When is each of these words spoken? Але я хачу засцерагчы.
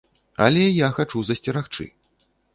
Але 0.45 0.63
я 0.85 0.89
хачу 0.95 1.23
засцерагчы. 1.29 1.89